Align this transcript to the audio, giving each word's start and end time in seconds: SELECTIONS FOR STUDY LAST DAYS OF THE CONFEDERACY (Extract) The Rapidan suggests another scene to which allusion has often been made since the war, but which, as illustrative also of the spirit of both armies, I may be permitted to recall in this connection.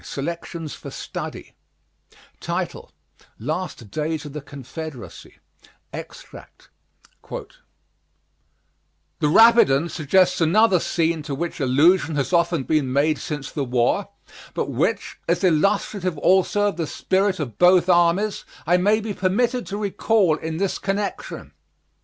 SELECTIONS 0.03 0.73
FOR 0.73 0.89
STUDY 0.89 1.53
LAST 3.39 3.91
DAYS 3.91 4.25
OF 4.25 4.33
THE 4.33 4.41
CONFEDERACY 4.41 5.37
(Extract) 5.93 6.69
The 9.19 9.27
Rapidan 9.27 9.89
suggests 9.89 10.41
another 10.41 10.79
scene 10.79 11.21
to 11.21 11.35
which 11.35 11.59
allusion 11.59 12.15
has 12.15 12.33
often 12.33 12.63
been 12.63 12.91
made 12.91 13.19
since 13.19 13.51
the 13.51 13.63
war, 13.63 14.09
but 14.55 14.71
which, 14.71 15.19
as 15.29 15.43
illustrative 15.43 16.17
also 16.17 16.69
of 16.69 16.77
the 16.77 16.87
spirit 16.87 17.39
of 17.39 17.59
both 17.59 17.87
armies, 17.87 18.43
I 18.65 18.77
may 18.77 19.01
be 19.01 19.13
permitted 19.13 19.67
to 19.67 19.77
recall 19.77 20.35
in 20.35 20.57
this 20.57 20.79
connection. 20.79 21.53